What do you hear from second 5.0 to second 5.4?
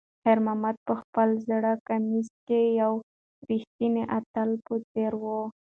و.